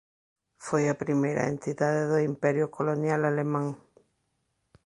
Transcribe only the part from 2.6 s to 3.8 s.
colonial alemán.